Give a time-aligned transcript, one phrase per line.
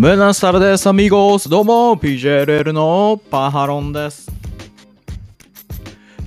[0.00, 1.48] ブナスタルです、アミゴース。
[1.48, 4.30] どうも、PJLL のパハロンです。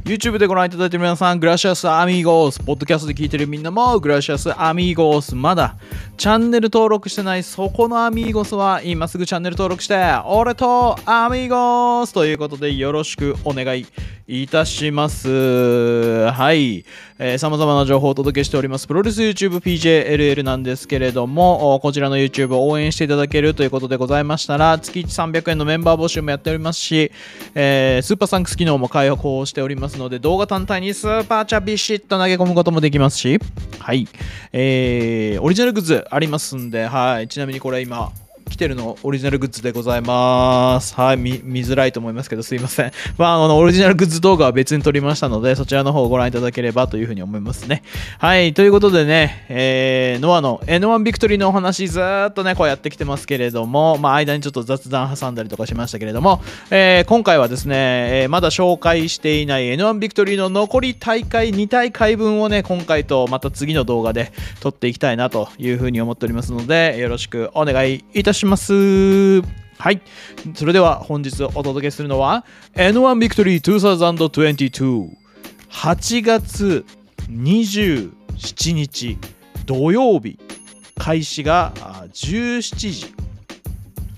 [0.03, 2.59] YouTube でご覧いただいている皆さん、グラシアスアミゴース。
[2.59, 5.35] ポッドキャストで聞いてるみんなも、グラシアスアミゴース。
[5.35, 5.77] まだ、
[6.17, 9.95] チャンネル登録してないそこのアミゴスは、今すぐチャンネル登録して、
[10.25, 13.85] 俺とアミゴースということで、よろしくお願い
[14.33, 15.27] いたします。
[15.27, 16.85] はい。
[17.19, 18.87] えー、様々な情報をお届けしております。
[18.87, 27.11] プロレス YouTube PJLL なんですけれども、こちらの YouTube を応援していただけるということでございましたら、月1300円のメンバー募集もやっておりますし、
[27.55, 33.37] えー、スーパーサンクス機能も開放しておりますので、動画単体にスーパーチャビシッと投げ込むこともできますし、
[33.79, 34.07] はい。
[34.53, 37.27] えー、オリジナルグッズありますんで、はい。
[37.27, 38.13] ちなみにこれ今、
[38.51, 40.93] 来てるのオリジナルグッズでございます。
[40.95, 42.91] はい、見見づらいと思いますけど、すいません。
[43.17, 47.83] まあ、あの、オリジナルグッズ動画は別に撮りましたので、そちらの方をご覧いただければというふうに思いますね。
[48.19, 68.40] はい、ということでね、えー、ノアの N1 ビクトリーのお話、ずーっとね、こうやってきてますけれども、まあ、間にちょっと雑談挟んだりとかしましたけれども、えー、今回はですね、えーまだ紹介していない N1 ビクトリーの残り大会2大会分をね、今回とまた次の動画で撮っていきたいなというふうに思っておりますので、よろしくお願いいたします。
[68.41, 69.41] します。
[69.77, 70.01] はい。
[70.55, 75.09] それでは本日お届けするのは N1 ビクトリー2022
[75.69, 76.85] 8月
[77.29, 79.17] 27日
[79.65, 80.39] 土曜日。
[80.97, 81.71] 開始が
[82.13, 83.13] 17時。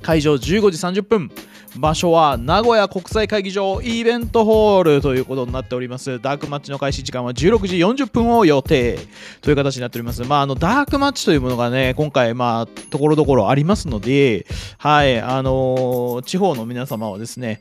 [0.02, 1.32] 会場15時30分。
[1.76, 6.20] 場所は名古屋国際会議場イベントホールということになっております。
[6.22, 9.00] ダークマッチの開始時間は16時40分を予定
[9.42, 10.22] という形になっております。
[10.24, 14.46] まああのダークマッチというものがね今回まあところどころありますので
[14.78, 17.60] はいあのー地方の皆様はですね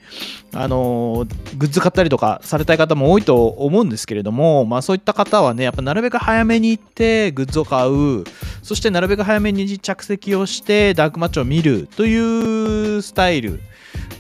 [0.53, 8.25] あのーグッズ買ったりとかされたい方も多いと思うんですけれどもまあそういった方はねやっぱなるべく早めに行ってグッズを買う。
[8.63, 13.61] そしてなるべく早めに着席をしてダークマッチを見るというスタイル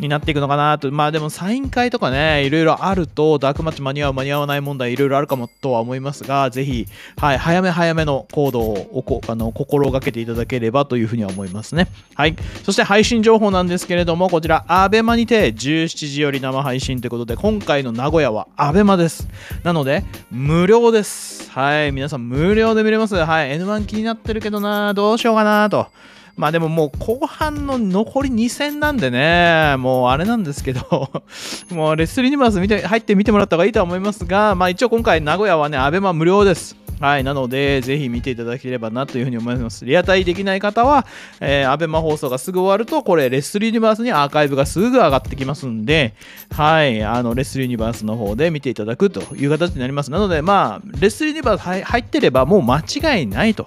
[0.00, 0.91] になっていくのかなと。
[0.91, 6.86] まあでもサイン会とかねいろいろあるとダークマッチ間に合う間に合わない問題いろいろあるかもとは思いますがぜひ、
[7.16, 11.88] はい、早め早めの行動をこあの心がけていただければというふうには思いますね。
[12.14, 12.36] はい。
[12.64, 19.28] そして配信情報なんですけれどもこちら ABEMA にて17時より生配信ということで今回の名古屋は ABEMA です。
[19.62, 21.50] なので無料です。
[21.50, 21.92] はい。
[21.92, 23.14] 皆さん無料で見れます。
[23.14, 23.59] はい。
[23.59, 25.88] N1 気になってるけどなどうしようかなと。
[26.37, 31.10] まあでももう後半の残り2戦なんでね、もうあれなんですけど、
[31.70, 36.82] もうレッスリーニバース見て入って見てもらった方がいいと思いますが、まあ一応今回名古屋はね、アベマ無料です。
[37.03, 39.84] はい、なので、ぜひ見ていただければなというふうに思います。
[39.84, 41.04] リアタイできない方は、
[41.41, 46.15] えー、アベマ放送がすぐ終わると、これ、レッスリーユニバースにアーカイブがすぐ上がってきますんで、
[46.53, 50.12] はい、あの、レッスリーユニバースの方で見ていただくという形になります。
[50.12, 53.66] なので、まあ、レッスリーユニバース入ってればもう間違いないと。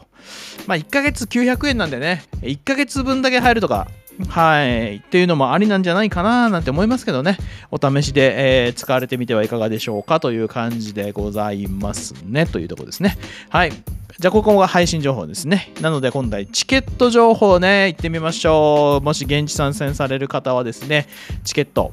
[0.68, 3.88] まあ、1ヶ月900円なんでね、1ヶ月分だけ入るとか、
[4.30, 7.38] はい、っていうのもありなんじゃないかななんて思いますけどね、
[7.70, 13.18] お試しで、えー使われてみてはいかがでしょうかという感じでございますね、というとこですね。
[13.50, 13.72] はい。
[14.18, 15.74] じゃあ、ここが配信情報ですね。
[15.82, 19.04] なので、今回、チケット情報ね、行ってみましょう。
[19.04, 21.08] もし現地参戦される方はですね、
[21.44, 21.92] チケット、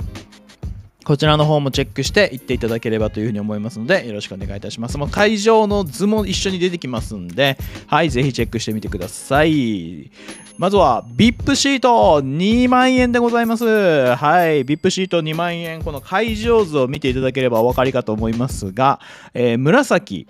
[1.04, 4.98] こちらの方もチェックして行っていただければというふうに思いますので、よろしくお願いいたします。
[4.98, 10.10] もう会場の図も一緒に出てきますんで、はい、ぜひチェックしてみてください。
[10.58, 13.64] まずは、VIP シート2万円でございます。
[13.64, 19.00] はい、VIP シート2万円、この会場図を見ていただければお分かりかと思いますが、
[19.34, 20.26] えー紫、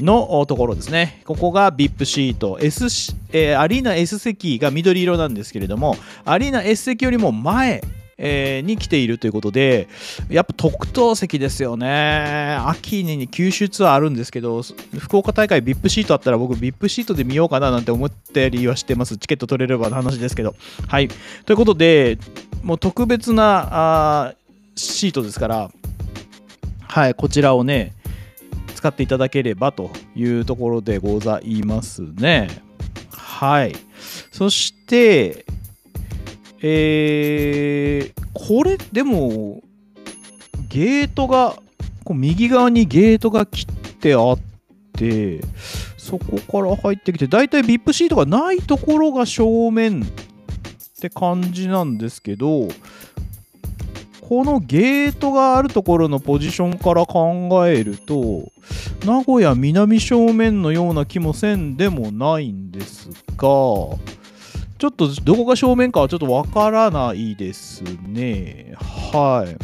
[0.00, 1.22] のところですね。
[1.24, 2.58] ここが VIP シート。
[2.60, 7.82] S、えーアリーナ S 席が緑色なんですけれども、アリーナ S 席よりも前、
[8.18, 9.88] えーに来ているということで、
[10.28, 12.56] やっぱ特等席ですよね。
[12.66, 14.62] 秋に九州ツアーあるんですけど、
[14.98, 19.16] 福岡大会 VIP シートあったら僕 VIP シートで見ようかななんて思ったりはしてます。
[19.16, 20.54] チケット取れればの話ですけど。
[20.88, 21.08] はい。
[21.46, 22.18] ということで、
[22.62, 24.34] もう特別なあ
[24.76, 25.70] シートですから、
[26.82, 27.92] はい、こちらをね、
[28.74, 32.48] 使っていただければというところでございますね。
[33.10, 33.74] はい。
[34.30, 35.44] そして、
[36.66, 39.62] えー、これでも、
[40.70, 41.56] ゲートが、
[42.04, 44.38] こう右側にゲートが切ってあっ
[44.96, 45.42] て、
[45.98, 50.06] そこから入ってきて、だいたい VIP シートがないところが正面っ
[51.00, 52.68] て感じなんですけど、
[54.22, 58.50] このゲートがあるところのポジションから考えると、
[59.04, 63.48] 名古屋南正面のような気もせんでもないんですが、
[64.84, 68.74] ちょっとどこが正面かはちょっとわからないですね。
[68.76, 69.56] はい。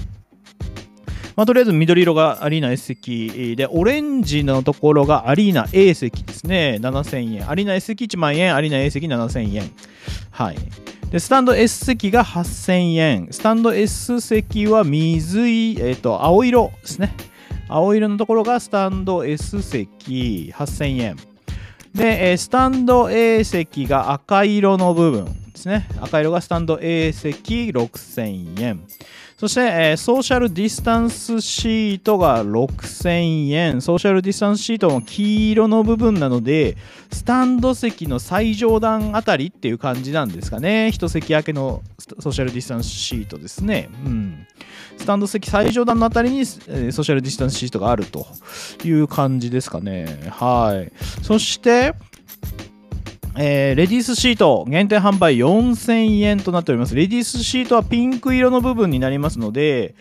[1.37, 6.79] まあ、とりあえず緑色がアリーナ S 席で、オレンジのところがアリーナ A 席ですね。
[6.81, 7.51] 7000円。
[7.51, 9.71] アリーナ S 席1万円、アリーナ A 席7000円。
[10.31, 10.57] はい。
[11.11, 13.29] で、スタンド S 席が8000円。
[13.31, 17.15] スタンド S 席は水い、えっ、と、青色ですね。
[17.69, 21.17] 青色のところがスタンド S 席8000円。
[21.95, 25.89] で、スタンド A 席が赤色の部分ですね。
[26.01, 28.81] 赤色がスタンド A 席6000円。
[29.37, 29.61] そして、
[29.93, 33.81] え、ソーシャルディスタンスシートが6000円。
[33.81, 36.77] ソーシャルディスタンスシートも黄色の部分なので、
[37.11, 40.91] スタンド席の最上段あたりっていう感じなんですかね。
[40.93, 41.83] 一席明けの
[42.19, 43.89] ソーシャルディスタンスシートですね。
[44.05, 44.47] うん。
[45.01, 48.27] スタンド席最上段のあたりに、えー、ソーシャルディスタンスシートがあると
[48.85, 50.29] いう感じですかね。
[50.31, 50.93] はい。
[51.23, 51.95] そして、
[53.37, 56.95] えー、レディースシート限定販売4000円となっております。
[56.95, 59.95] レディースシートはピンク色の部分になりますので、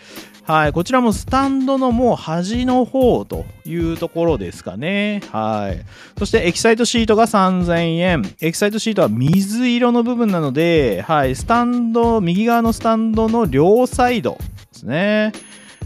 [0.43, 5.21] はい、こちらもスタンドのもう端の方というところですかね。
[5.31, 5.85] はい。
[6.17, 8.35] そしてエキサイトシートが3000円。
[8.41, 14.37] エキサイトシートは水色の部分なので、はい、スタンド、右側のスタンドの両サイド
[14.79, 15.31] ですね。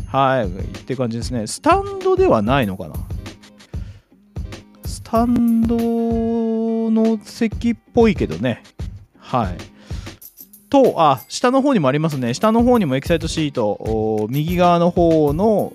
[0.07, 0.49] はい、っ
[0.85, 1.47] て感じですね。
[1.47, 2.93] スタンドではないのかな？
[4.85, 8.63] スタンドの席っぽいけどね。
[9.17, 9.57] はい。
[10.69, 12.33] と、あ、下の方にもありますね。
[12.33, 15.71] 下の方にもエキサイトシート、右側の方の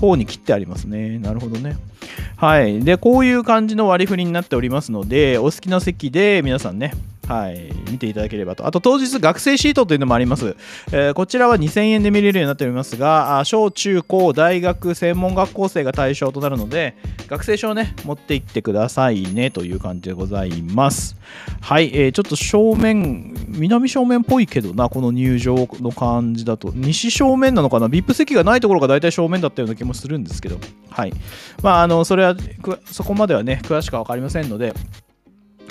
[0.00, 1.18] 方に切ってありますね。
[1.18, 1.76] なるほどね。
[2.36, 2.80] はい。
[2.80, 6.94] で、こういう感じの割り振りになっておりますので、お好きな席で皆さんね、
[7.28, 8.66] はい、見ていただければと。
[8.66, 10.56] あと当日学生シートというのもあります。
[10.92, 16.96] えー、こちらは2000円で見れるようになっておりますが、小中高大学専門学校生が対象となるので、
[17.26, 21.16] 学生証をね、持って行ってくださいねという感じでございます。
[21.60, 26.72] はい、えー、ちょっと正面、南正面っぽいけどな、この入場の感じだと。
[26.74, 30.58] 西正面なのかな ?VIP 席がないところが大体正面だったような気もするんですけど、
[30.88, 31.12] はい。
[31.62, 32.34] まあ、あの、それは、
[32.86, 34.72] そこまではね、詳しくは分かりませんので、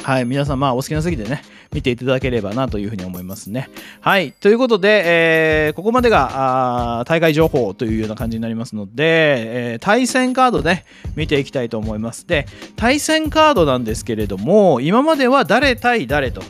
[0.07, 1.41] はい、皆さん、まあ、お好きな席でね、
[1.73, 3.69] 見ていただければなというふうに思いますね。
[3.99, 8.93] はい、ということで、えー、ここまでが大会情報というような感じになりますので、
[9.73, 10.85] えー、対戦カードね、
[11.17, 12.25] 見ていきたいと思います。
[12.25, 12.45] で、
[12.77, 16.41] 対戦カードなんですけれども、今までは誰対誰と。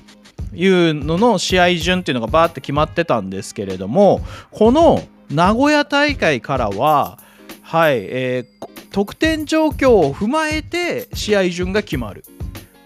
[0.54, 7.20] いうのの試合順っていうのがバーって決まってたんですけれどもこの名古屋大会からは
[7.62, 12.24] はい、えー、得点状況を踏まえて試合順が決まる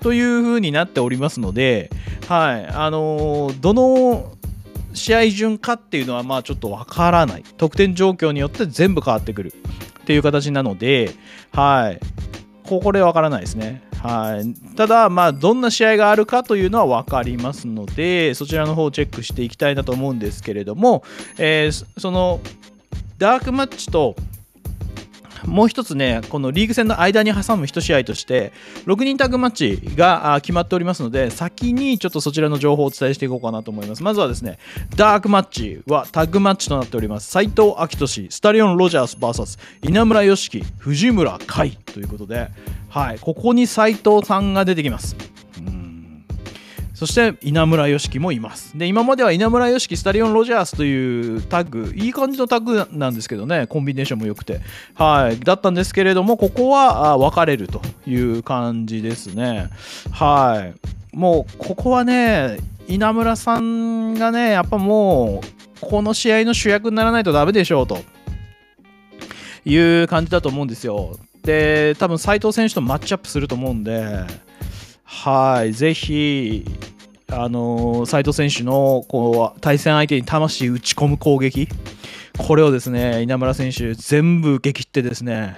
[0.01, 1.89] という風になっておりますので、
[2.27, 4.33] はい、あの、どの
[4.93, 7.43] 試合順かっていうのはまあちょっとわからない。
[7.57, 9.53] 得点状況によって全部変わってくる
[10.01, 11.11] っていう形なので、
[11.51, 11.99] はい。
[12.63, 13.83] これわからないですね。
[14.01, 21.03] はい、ただ、まあ、どんな試合があるかというのは分かりますので、そちらの方をチェックしていきたいなと思うんですけれども、
[21.37, 22.39] えー、その
[23.19, 24.15] ダークマッチと
[25.45, 28.53] もう一つね、このリーグ戦の間に挟む1試合として、
[28.85, 34.03] 6人タッグマッチが決まっておりますので、先にちょっとそちらの情報をお伝えしていこうかなと思います。
[34.03, 34.59] まずはですね、
[34.95, 37.29] ダークマッチはタッグマッチとなっております。
[37.31, 42.49] 斎藤明俊、スタリオン・ロジャース VS 稲村良樹、藤村海ということで、
[42.89, 45.30] はい、ここに斎藤さんが出てきます。
[47.01, 48.77] そして稲村良樹もいます。
[48.77, 54.61] で、今までは稲村良樹、スタリオン・ロジャースというタッグ、いい感じのタッグなんですけどね、コンビネーションも良くて、
[54.93, 59.71] はい、だったんですけれども、ここは分かれるという感じですね。
[60.11, 61.17] はい。
[61.17, 65.47] もう、ここはね、稲村さんがね、やっぱもう、
[65.81, 67.97] この試合の主役にならないとダメでしょうと
[69.65, 71.17] いう感じだと思うんですよ。
[71.41, 74.05] で、多分斉藤選手とマッチアップすると思うんで、
[75.13, 76.65] はい、ぜひ、
[77.27, 81.67] あの斉藤選手のこう対戦相手に魂打ち込む攻撃、
[82.39, 85.57] これをですね稲村選手、全部受け切ってですね、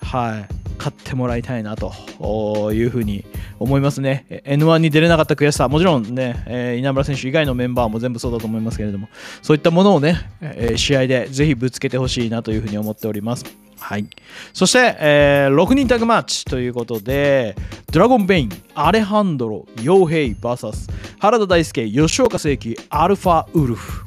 [0.00, 3.24] はい、勝ってもらいたいなというふうに
[3.58, 4.26] 思いますね。
[4.44, 9.08] N1 に出れなかった悔しさ、もちろんね、え、稲村選手以外のメンバーも全部そうだと思いますけれども、
[9.42, 13.44] そういったものをね、え、試合でぜひぶつけてほしいなというふうに思っております。
[13.80, 14.06] はい。
[14.52, 17.56] そして、えー、6人タグマッチということで、
[17.90, 24.04] ドラゴンベイン、アレハンドロ、ヨウヘイ VS 原田大輔、吉岡聖輝、アルファウルフ。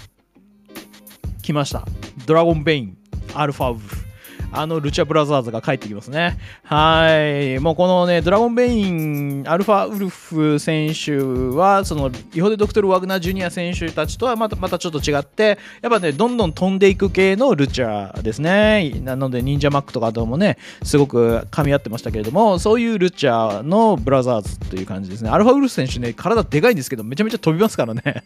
[1.41, 1.85] 来ました。
[2.25, 2.97] ドラゴンベイン、
[3.33, 4.02] アルファウルフ。
[4.53, 6.37] あのルチャブラザーズが帰ってきますね。
[6.63, 7.07] は
[7.57, 7.59] い。
[7.59, 11.17] もうこのね、ドラゴンベイン、アルファウルフ選手
[11.55, 18.91] は、その、イホデ・ドクトル・ワグナー・ジュニア選手たちとはまたまたちょっと違って、やっぱね、どんどん飛んでいく系のルチャーですね。
[19.03, 25.29] なので、忍者マックとかともね、すごく噛み合ってましたけれども、そういうルチャーのブラザーズという感じですね。
[25.29, 28.23] アルファウルフ選手ね、体でかいんですけど、めちゃめちゃ飛びますからね。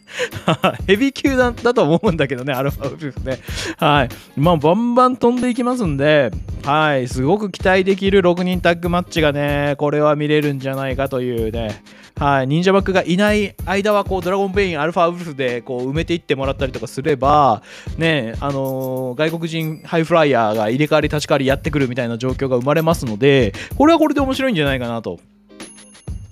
[0.86, 3.38] ヘビー級だだと思うんだけどね、アルファウルフね。
[3.76, 4.08] はい。
[4.36, 6.17] まあ、バンバン飛んでいきますんで、
[6.64, 11.82] はい、すごく期待できる6人タッグマッチがね、これは見れるんじゃないかというね、
[12.16, 17.62] はい、忍者バックがいない間はこうドラゴンベイン、アルファウルフでこう埋めていってもらったりとかすれば、
[17.96, 25.20] ね、あのー、外国人ハイフライヤーが入れ替わり立ち替わりやってくるみたいな状況が生まれますので、これはこれで面白いんじゃないかなと。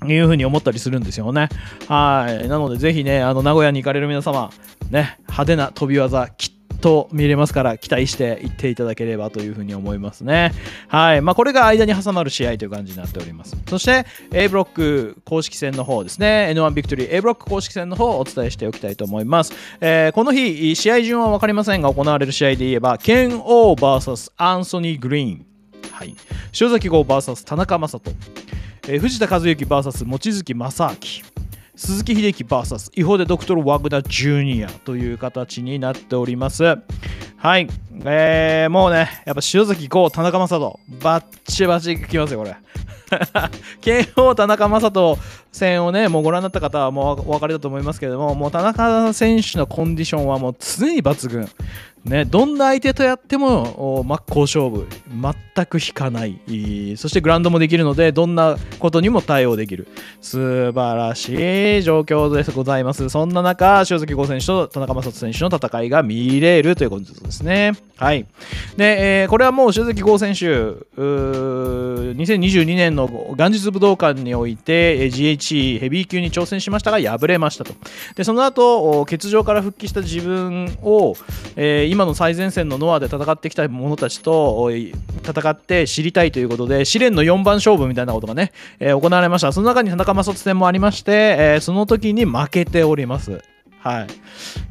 [0.04, 1.48] いうふうに思ったりするんですよね。
[1.88, 2.48] はい。
[2.48, 4.50] なので、ぜひね、あの、名古屋に行かれる皆様、
[4.90, 10.52] ね、派手な飛び技、きっと見れますから期待していっていただければというふうに思いますね。
[10.88, 11.22] はい。
[11.22, 13.56] まあ、これが間に挟まる試合という感じになっております。
[13.68, 16.52] そして、A ブロック公式戦の方ですね。
[16.54, 19.52] N1 ビクトリー A ブロック公式戦の方をお伝えしておきたいと思います。
[19.80, 25.46] えー、この日、試合順は分かりませんが、行われる試合で言えば、ケン・オー VS アンソニー・グリーン。
[25.92, 26.14] はい。
[26.60, 28.14] 塩崎号 VS 田中将人。
[28.88, 31.35] えー、藤田和幸 VS 望月正明
[31.76, 36.64] 鈴木秀樹 VS 違法でドクトル・ワグダ・ジュニアという形になっております。
[37.36, 37.68] はい、
[38.04, 42.56] えー、もうねやっぱ塩崎豪田中将人バッチバチきますよこれ。
[43.80, 45.18] 慶応田中将人
[45.52, 51.48] 戦をねもうご覧になった方はもうお分かりだと思いますけれどももう田中選手のコンディションはもう常に抜群。
[52.06, 54.86] ね、どんな相手とやっても真っ向勝負。
[55.10, 56.38] 全く引かない。
[56.96, 59.88] そしてグラウンドもできるのでどんなことにも対応できる。
[60.20, 63.08] 素晴らしい状況でございます。
[63.08, 67.72] そんな中塩崎豪選手と田中将人選手の戦いが見れるということですね。
[67.98, 68.26] はい。
[68.76, 70.44] で、えー、これはもう塩崎豪選手
[70.96, 77.72] 2022年の元日武道館において GHE ヘビー級に挑戦しましたが敗れましたと。
[78.14, 81.14] でその後欠場から復帰した自分を、
[81.56, 89.52] えー今の最前線のノアで戦ってきた者たちと戦って知りたいということで試練の4番勝負みたいなことがね、えー、行われました。
[89.52, 93.40] その中に田中将人戦もありまして、えー、その時に負けております。
[93.80, 94.06] はい。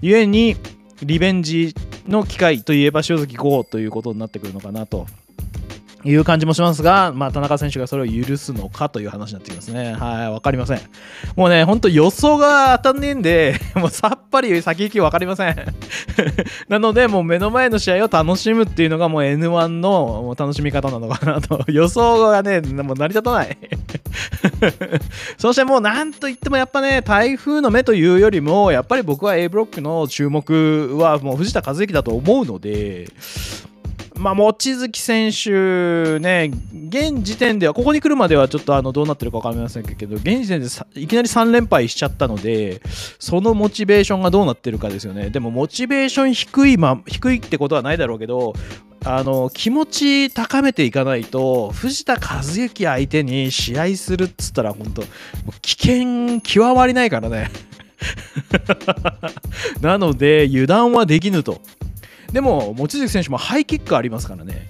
[0.01, 0.55] 故に
[1.01, 1.75] リベンジ
[2.07, 5.07] の機会といえば塩崎豪ということになってくるのかなと。
[6.05, 9.93] いう感じもしますが、まあ、田中選手がそれを許すのかという話になってきますね。
[9.93, 10.79] はい、わかりません。
[11.35, 15.55] もうね、ほんと予想が当たんねえんで、 もうさっぱり先行きわかりません。
[16.69, 21.65] なので、もう目の前の試合を楽しむっていうのがもう N1 の楽しみ方なのかなと。
[21.71, 23.57] 予想がね、もう成り立たない。
[25.39, 33.09] そしてもうなんといってもやっぱね、台風の目というよりも、やっぱり僕は A ブロックの注目はもう藤田和之だと思うので、
[34.17, 36.51] まあ、望月選手ね、
[36.89, 42.81] 現時点では、ここに来るまではちょっとあのどうなってるか分かりませんけど、現時点でいきなり3連敗しちゃったので、
[43.19, 45.29] そのモチベーションがどうなってるかですよね。
[45.29, 48.53] でも、モチベーション低い、ま、低いってことはないだろうけど、
[49.07, 55.03] あの気持ち高めていかないと藤田和幸相手に試合するっつったら本当
[55.61, 57.51] 危険極まりないからね
[59.79, 61.61] なので油断はできぬと
[62.35, 64.67] でも、望月選手もハイキックありますからね。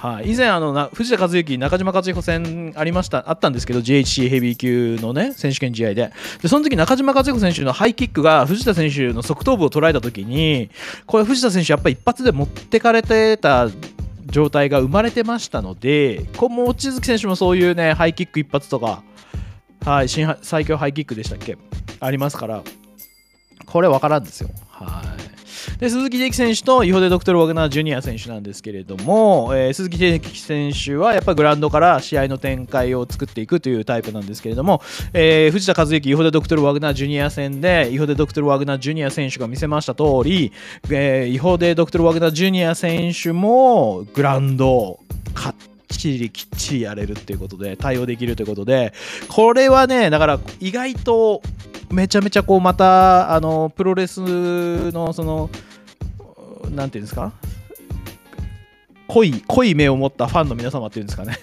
[0.00, 10.70] はい、以前あの藤田和幸、中島和彦戦ありましたあったんですけど GHC ヘビー級の、ね、選手権試合ででその時中島和彦選手のハイキックが藤田選手の側頭部を捉えた時に
[11.06, 13.68] これ藤田選手やっぱり一発で持ってかれてた
[14.26, 19.02] 状態が生まれてましたのでこ望月選手もそういうねハイキック一発とか、
[19.86, 21.56] はい、新最強ハイキックでしたっけ？
[22.00, 22.62] ありますから
[23.64, 24.50] これ分からんですよ。
[25.78, 40.52] で鈴木秀樹選手とイホデ・ドクトル・ワグナー・ジュニア選手なんですけれども、えー、鈴木秀樹選手はやっぱりグラウンドから試合の展開を作っていくというタイプなんですけれども、えー、藤田和幸、イホデ・ドクトル・ワグナー・ジュニア戦でイホデ・ドクトル・ワグナー・ジュニア選手が見せました通り、
[40.90, 45.00] えー、イホデ・ドクトル・ワグナー・ジュニア選手もグラウンドを
[45.34, 48.92] 勝ってきっちりきっちりやれるっていうことで対応できるということで
[49.28, 51.42] これはねだから意外と
[51.90, 54.20] めちゃめちゃこうまたあのプロレス
[54.92, 55.50] のその
[56.70, 57.32] なんていうんですか？
[59.06, 61.36] 濃い濃い目を持ったファンの皆様っていうんですかね。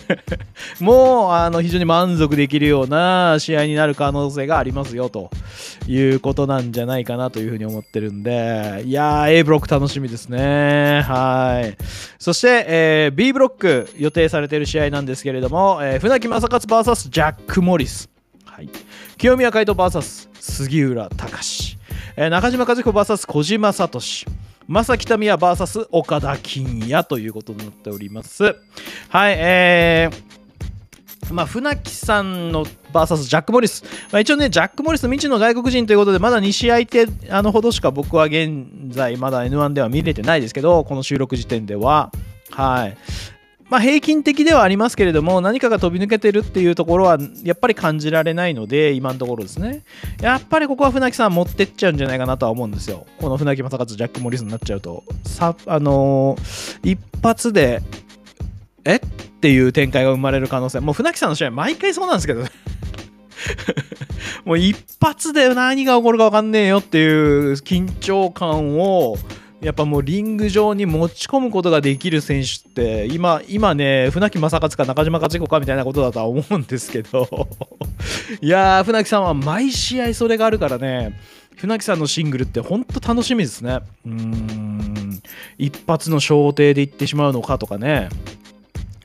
[0.80, 5.30] もうあの非常に満足できるような試合になる可能性がありますよと
[5.86, 11.02] いうことなんじゃないかなというふうに思ってるんでいやー A ブロック楽しみですね。
[11.02, 11.76] はい。
[12.18, 18.08] そして、えー、B ブロック予定されている試合なんですけれども、えー、船木正勝 VS ジャック・モリス、
[18.56, 18.70] はい、
[19.18, 21.76] 清宮海斗 VS 杉浦隆、
[22.16, 24.00] えー、中島和彦 VS 小島聡
[24.66, 28.44] 正木民也 VS 岡田金也ということになっております。
[29.10, 42.10] はい、えー、まあ、船木さんの VS ジャック・モリス、まあ、一応ね、ジャック・モリス未知の外国人ということで、まだ2試合ってあのほどしか僕は現在、まだ N1 では見れてないですけど、この収録時点では。
[42.52, 42.96] はい。
[43.68, 49.84] まあ、平均的ではありますけれども何かが飛び抜けてるっていうところはやっぱり感じられないので今のところですね。
[50.20, 53.06] やっぱりここは船木さん持ってっちゃうんじゃないかなとは思うんですよ。
[53.18, 55.02] この船木正和ジャック・モリスになっちゃうと。
[55.24, 57.82] さあのー、一発で
[58.84, 58.96] え？
[58.96, 59.00] っ
[59.40, 60.80] ていう展開が生まれる可能性。
[60.80, 62.50] もう船木さんの試合毎回そうなんですけどね。
[64.44, 69.16] もう一発で何が起こるか分かんねえよっていう緊張感を
[69.60, 77.48] やっぱもうリング上に持ち込むことができる選手って今今ね船木正勝か中島勝彦かみたいなことだとは思うんですけど。
[78.42, 81.18] いやー船木さんは毎試合それがあるからね。
[81.56, 83.80] 船木さんのシングルって本当楽しみですね。
[84.04, 85.22] うん。
[85.56, 88.10] 一発の小艇でいってしまうのかとかね。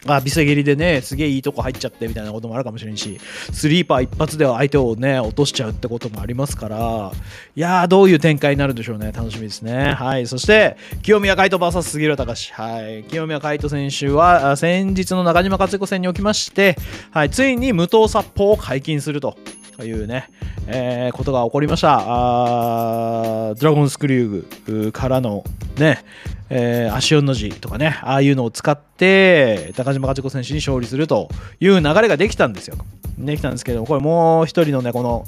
[0.07, 3.19] あ、ビセ蹴りでね、すげえいいとこ入っちゃってみたいなこともあるかもしれんし、
[3.51, 7.11] スリーパー一発では相手をね、落としちゃうってこともありますから、
[7.55, 9.11] いやー、どういう展開になるんでしょうね。
[9.11, 9.93] 楽しみですね。
[9.93, 10.25] はい。
[10.25, 12.53] そして、清宮海斗 VS 杉浦隆。
[12.53, 13.03] はい。
[13.03, 16.75] 清宮海斗選手は、先日の中島克彦戦におきまして、
[17.11, 17.29] はい。
[17.29, 19.37] ついに無党殺法を解禁すると。
[19.77, 20.29] というね、
[20.67, 21.99] えー、ことが起こりました。
[22.01, 25.43] あドラゴンスクリューグからの
[25.77, 26.03] ね、
[26.49, 32.77] えー、足4の字とかね、ああいうのを使って、高島勝子選手に勝利するという流れができたんですよ。
[33.17, 35.25] できたんですけど、これもう一人のね、この、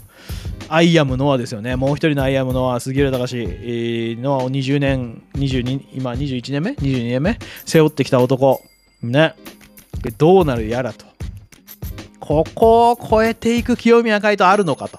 [0.70, 1.76] アイアムノアですよね。
[1.76, 3.36] もう一人のアイアムノア、杉浦隆
[4.20, 7.38] の20年、22、今21年目 ?22 年目？
[7.66, 8.62] 背負ってきた男。
[9.02, 9.36] ね。
[10.18, 11.13] どうなるやらと。
[12.24, 14.98] ここを超えていく清宮海斗あるのかと。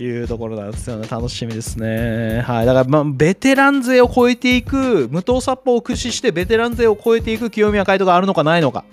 [0.00, 1.06] いうところなんですよね。
[1.10, 2.40] 楽しみですね。
[2.46, 2.66] はい。
[2.66, 8.84] だから、まあ、ベテラン勢を超えていく、無党殺法を駆使してベテラン勢を超えていく清宮海斗があるのかないのか。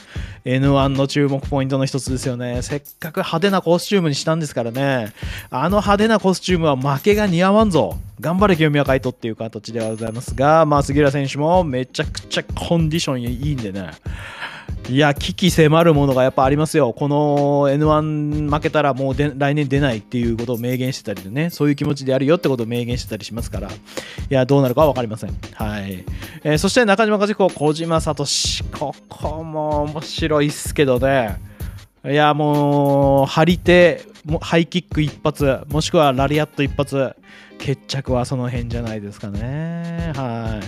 [0.43, 2.61] N1 の注目ポイントの一つですよね。
[2.63, 5.13] せっかく派手なコスチュームにしたんですからね。
[5.51, 7.95] あの派手なコスチュームは負けが似合わんぞ。
[8.19, 13.91] 頑張れ清宮海斗っていう形ではございますが、まあ、杉浦選手もめちゃくちゃコンディションいいんでね。
[14.87, 16.93] いや、危機迫るものがやっぱありますよ。
[16.93, 23.71] この N1 負けたらもう来年出ないっていうことを明言してたりでね、そういう気持ちでやるよってことを明言してたりしますから、い
[24.29, 25.37] や、どうなるかは分かりません。
[25.53, 26.03] はい。
[26.43, 28.25] えー、そして中島和彦、小島聡。
[28.79, 31.39] ここも面白いっすけどね。
[32.05, 34.01] いや、もう、張り手、
[34.41, 37.15] ハイキック一発、もしくはラリアット一発。
[37.59, 40.13] 決着はその辺じゃないですかね。
[40.15, 40.61] は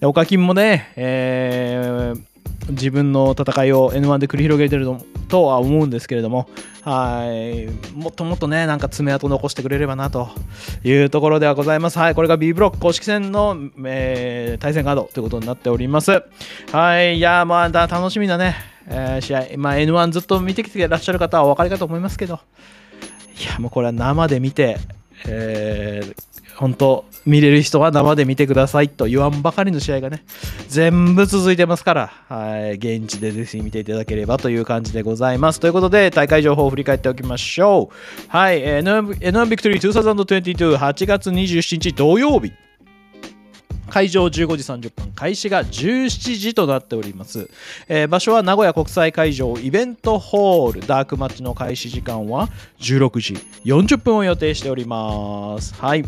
[0.00, 0.04] い。
[0.04, 2.33] 岡金もね、えー
[2.70, 4.86] 自分の戦いを N1 で繰り広げてる
[5.28, 6.48] とは思うんですけれども、
[6.82, 10.28] はい、もっともっとね、なんか爪痕残してくれればなと
[10.82, 11.98] いうところではございます。
[11.98, 16.22] はい、これが B ブロック公式戦の、えー、対戦カードということになっております。
[16.72, 22.40] はい、いや、まあ、楽しみなね、えー、試合、まあ、N1 ずっと見てきてらっしゃる方はお分かりかと思いますけど、
[23.40, 24.76] いや、もうこれは生で見て、
[25.26, 30.24] えー、本当見れる人は生で見てくださいと言わんばかりの試合がね、
[30.68, 35.60] 全部続いてますから、はい、現地でぜひ見ていただければという感じでございます。
[35.60, 38.28] ということで、大会情報を振り返っておきましょう。
[38.28, 42.52] はい、n v i c t o r y 2022、8月27日土曜日。
[43.94, 47.48] 会場15時30分、開始が17時となっております。
[47.86, 52.48] えー、場所は名古屋国際会場イベントホール、ダークマッチの開始時間は
[52.80, 55.76] 16時40分を予定しております。
[55.76, 56.04] はい。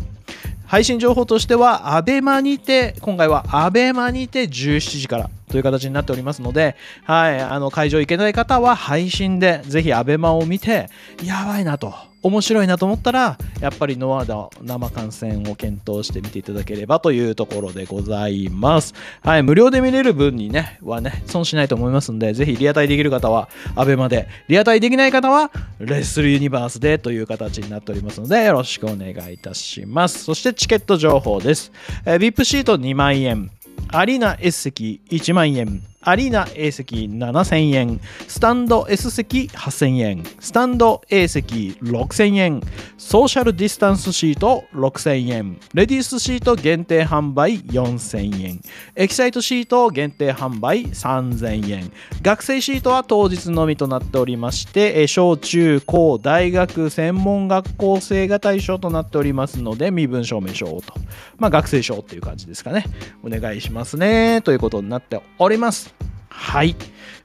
[0.65, 10.89] 配信情報としては、アベマにて、今回はアベマにて17時からという形になっておりますので、はい、あの会場行けない方は配信でぜひアベマを見て、
[11.23, 11.93] やばいなと。
[12.23, 18.93] 面白いなと思ったら、やっぱりノアの生観戦を検討してみていただければというところでございます。
[19.21, 30.23] はい、無料で見れる分にね、はね、損しないと思いますんで、ぜひリアタイできる方は、アベマで、リアタイできない方は、レッスルユニバースでという形になっておりますので、よろしくお願いいたします。
[30.23, 31.71] そしてチケット情報です。
[32.05, 33.51] えー、VIP シート2万円、
[33.89, 42.61] アリーナ S 席1万円、アリーナ A 席7000円、スタンド S 席8000円、スタンド A 席6000円、
[42.97, 48.61] ソーシャルディスタンスシート6000円、レディースシート限定販売4000円、
[48.95, 60.93] エキサイトシート限定販売3000円、学生シートは当日のみとなっておりまして、小中高大学専門学校生が対象となっておりますので、身分証明書をと、
[61.37, 62.85] まあ学生証っていう感じですかね。
[63.23, 64.41] お願いしますね。
[64.43, 65.96] ということになっております。
[66.37, 66.75] はい。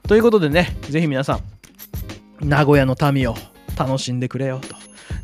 [0.09, 3.37] ということでね、ぜひ皆さん、名古屋の民を
[3.79, 4.75] 楽しんでくれよと。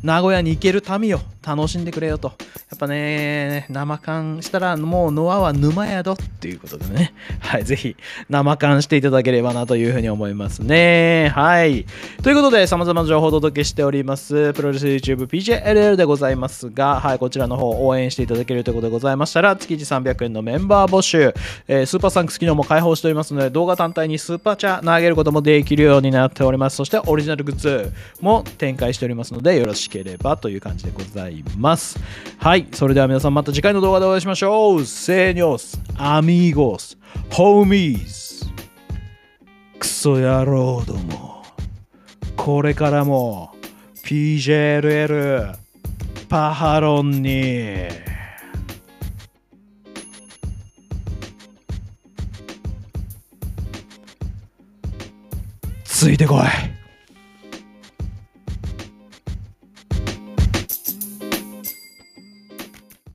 [0.03, 2.33] 名古屋に行ける民を楽しんでくれよと。
[2.69, 7.95] やっぱね、生缶したらもうノアは沼宿っていうことでね、 はい、ぜひ
[8.29, 11.31] 生缶していただければなというふうに思いますね。
[11.35, 11.85] はい。
[12.23, 21.33] ということで、様々な情報をお届けしております、プロレス YouTube PJLL でございますが、はい、こちらの方応援していただけるということでございましたら、月1 300円のメンバー募集、
[21.67, 26.75] えー、スーパーサンクス機能も開放しておりますので、動画単体にスーパーチャー投げることもできるようになっております。
[26.75, 31.28] そしてオリジナルグッズも展開しておりますので、よろしければという感じでございます。
[31.29, 31.99] います
[32.39, 34.85] はい、それでは皆さんまた次回の動画でお会いしましょう。
[34.85, 36.97] セーニョス、アミーゴス、
[37.29, 38.45] ホーミーズ、
[39.77, 41.43] クソ野郎ども。
[42.37, 43.53] これからも
[44.05, 45.57] PJLL
[46.29, 47.89] パハロンに
[55.83, 56.78] ついてこい